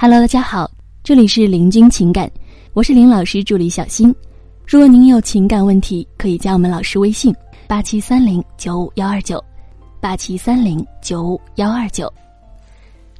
[0.00, 0.70] Hello，大家好，
[1.02, 2.30] 这里是林君情感，
[2.72, 4.14] 我是林老师助理小新。
[4.64, 7.34] 如果您有情感问题，可以加我们老师微信：
[7.66, 9.44] 八七三零九五幺二九，
[10.00, 12.08] 八七三零九五幺二九。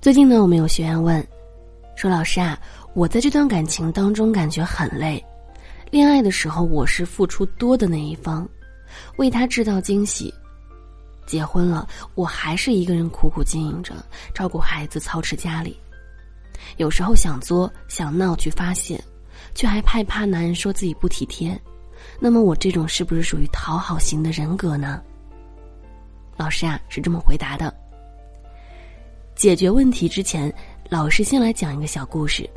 [0.00, 1.26] 最近呢，我们有学员问，
[1.96, 2.56] 说老师啊，
[2.94, 5.20] 我在这段感情当中感觉很累，
[5.90, 8.48] 恋爱的时候我是付出多的那一方，
[9.16, 10.32] 为他制造惊喜。
[11.26, 13.94] 结婚了，我还是一个人苦苦经营着，
[14.32, 15.76] 照顾孩子，操持家里。
[16.76, 19.02] 有时候想作想闹去发泄，
[19.54, 21.58] 却还害怕男人说自己不体贴。
[22.20, 25.02] 那么我这种是不是属于讨好型的人格呢？
[26.36, 27.74] 老师啊，是这么回答的。
[29.34, 30.52] 解决问题之前，
[30.88, 32.48] 老师先来讲一个小故事，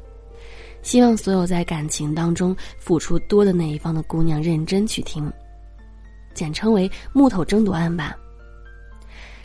[0.82, 5.32] 希望所有在感情当中付出多的那一方的姑娘认真去听，
[6.34, 8.16] 简称为“木头争夺案”吧。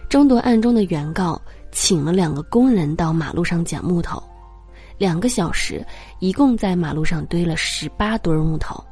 [0.09, 1.41] 争夺案中的原告
[1.73, 4.23] 请了两个工人到马路上捡木头，
[4.99, 5.85] 两个小时，
[6.19, 8.83] 一共在马路上堆了十八堆木头。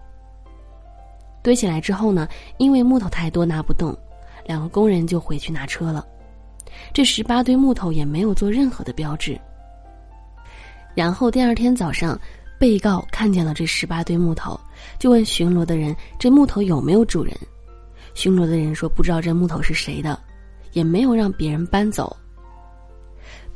[1.42, 3.96] 堆起来之后呢，因为木头太多拿不动，
[4.46, 6.06] 两个工人就回去拿车了。
[6.92, 9.38] 这十八堆木头也没有做任何的标志。
[10.94, 12.18] 然后第二天早上，
[12.58, 14.58] 被告看见了这十八堆木头，
[14.98, 17.36] 就问巡逻的人：“这木头有没有主人？”
[18.14, 20.18] 巡逻的人说：“不知道这木头是谁的。”
[20.74, 22.16] 也没有让别人搬走。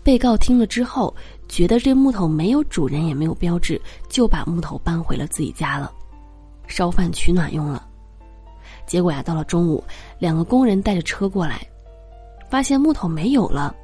[0.05, 1.13] 被告听了之后，
[1.49, 5.91] 觉得这木头没有主人，也没有标志，就把木头搬回了自己家了，
[6.67, 7.87] 烧饭取暖用了。
[8.87, 9.83] 结果呀，到了中午，
[10.19, 11.67] 两个工人带着车过来，
[12.51, 13.75] 发现木头没有了。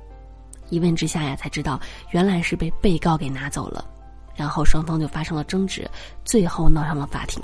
[0.70, 3.84] 一问之下呀，才知道原来是被被告给拿走了。
[4.36, 5.88] 然后双方就发生了争执，
[6.24, 7.42] 最后闹上了法庭。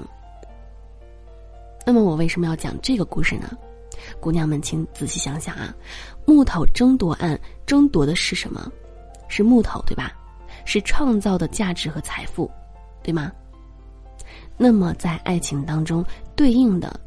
[1.87, 3.57] 那么我为什么要讲这个故事呢？
[4.19, 5.75] 姑娘们，请仔细想想啊，
[6.27, 8.71] 木头争夺案争夺的是什么？
[9.31, 10.12] 是木头，对吧？
[10.67, 12.50] 是创造的价值和财富，
[13.03, 13.33] 对吗？
[14.59, 16.05] 那么在爱情当中，
[16.36, 17.00] 对应的，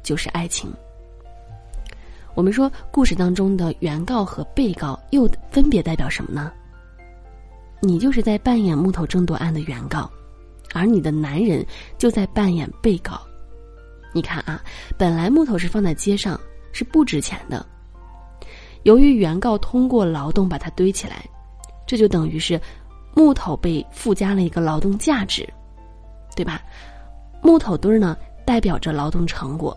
[0.00, 0.72] 就是爱情。
[2.36, 6.52] 我们说故事当中的原告和被告又分别代表什么呢？
[7.80, 10.08] 你就是在扮演木头争夺案的原告，
[10.72, 11.66] 而你的男人
[11.98, 13.20] 就在扮演被告。
[14.12, 14.62] 你看啊，
[14.96, 16.38] 本来木头是放在街上
[16.72, 17.66] 是不值钱的，
[18.84, 21.24] 由于原告通过劳动把它堆起来，
[21.90, 22.60] 这就等于是
[23.16, 25.44] 木头被附加了一个劳动价值，
[26.36, 26.62] 对吧？
[27.42, 29.76] 木头堆儿呢代表着劳动成果，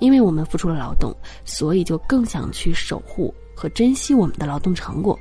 [0.00, 5.16] 因为我们付出了劳动，所以就更想去守护和珍惜我们的劳动成果。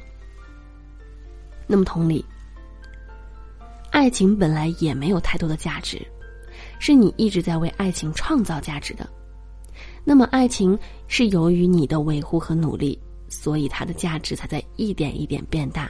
[1.67, 2.25] 那么同理，
[3.91, 6.01] 爱情本来也没有太多的价值。
[6.79, 9.07] 是你一直在为爱情创造价值的，
[10.03, 10.75] 那么爱情
[11.07, 15.87] 是由于你的维护和努力，所以它的价值才在一点一点变大。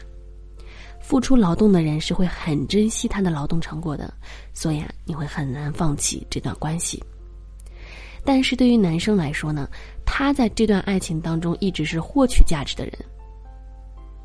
[1.07, 4.13] 付出劳动的人是会很珍惜他的劳动成果的，
[4.53, 7.01] 所以啊，你会很难放弃这段关系。
[8.25, 9.69] 但是对于男生来说呢，
[10.05, 12.93] 他在这段爱情当中一直是获取价值的人，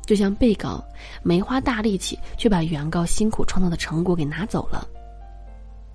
[0.05, 0.83] 就像被告
[1.23, 4.85] 没花大力气，却把原告辛苦创造的成果给拿走了。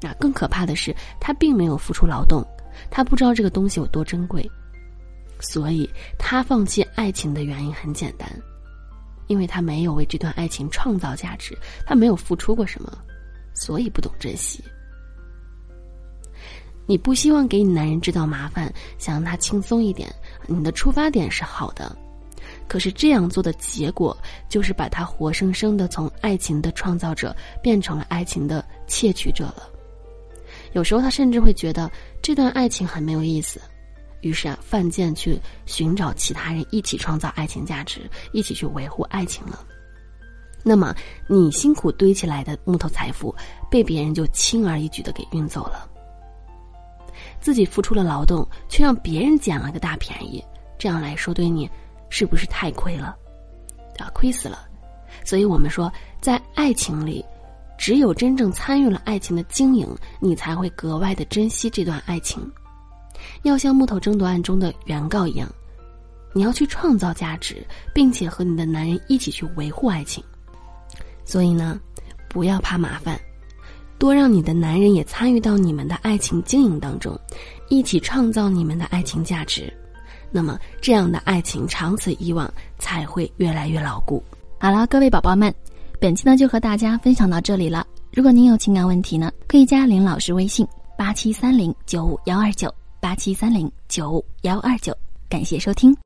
[0.01, 2.43] 那更可怕的是，他并没有付出劳动，
[2.89, 4.51] 他不知道这个东西有多珍贵，
[5.39, 5.87] 所以
[6.19, 8.27] 他放弃爱情的原因很简单，
[9.29, 11.57] 因为他没有为这段爱情创造价值，
[11.87, 12.93] 他没有付出过什么，
[13.55, 14.63] 所以不懂珍惜。
[16.87, 20.13] 你不希望给你男人制造麻烦，想让他轻松一点，
[20.47, 21.95] 你的出发点是好的，
[22.67, 24.17] 可是这样做的结果
[24.49, 29.69] 就是把他活生生的从爱情的创造者变成了爱情的窃取者了。
[30.73, 31.91] 有时候他甚至会觉得
[32.23, 33.61] 这段爱情很没有意思，
[34.21, 39.65] 于是啊，犯贱去寻找其他人一起创造爱情价值，一起去维护爱情了。
[40.63, 40.95] 那么
[41.29, 43.35] 你辛苦堆起来的木头财富，
[43.71, 45.89] 被别人就轻而易举的给运走了。
[47.41, 50.45] 自己付出了劳动，却让别人捡了个大便宜，
[50.79, 51.71] 这样来说对你
[52.09, 53.17] 是不是太亏了？
[53.99, 54.67] 啊，亏死了！
[55.25, 57.25] 所以我们说，在爱情里。
[57.79, 59.89] 只有真正参与了爱情的经营，
[60.19, 62.43] 你才会格外的珍惜这段爱情。
[63.43, 65.49] 要像木头争夺案中的原告一样，
[66.33, 70.23] 你要去创造价值，并且和你的男人一起去维护爱情。
[71.25, 71.81] 所以呢，
[72.29, 73.19] 不要怕麻烦，
[73.99, 77.19] 多让你的男人也参与到你们的爱情经营当中，
[77.69, 79.73] 一起创造你们的爱情价值。
[80.31, 84.23] 那么，这样的爱情长此以往才会越来越牢固。
[84.59, 85.55] 好了，各位宝宝们。
[86.01, 87.85] 本期呢就和大家分享到这里了。
[88.13, 90.67] 如果您有情感问题呢，可以加林老师微信：
[90.97, 92.73] 八七三零九五幺二九
[93.09, 94.95] 八七三零九五幺二九。
[95.31, 95.97] 感谢收听。